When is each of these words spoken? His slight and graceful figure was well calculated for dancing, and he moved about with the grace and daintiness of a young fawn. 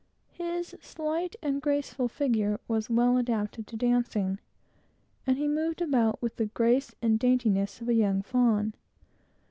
His 0.31 0.75
slight 0.81 1.35
and 1.43 1.61
graceful 1.61 2.07
figure 2.07 2.59
was 2.67 2.89
well 2.89 3.13
calculated 3.23 3.69
for 3.69 3.77
dancing, 3.77 4.39
and 5.27 5.37
he 5.37 5.47
moved 5.47 5.79
about 5.79 6.19
with 6.23 6.37
the 6.37 6.47
grace 6.47 6.95
and 7.03 7.19
daintiness 7.19 7.81
of 7.81 7.87
a 7.87 7.93
young 7.93 8.23
fawn. 8.23 8.73